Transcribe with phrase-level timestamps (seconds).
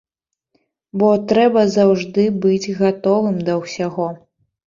[1.01, 4.09] Бо трэба заўжды быць гатовым да ўсяго.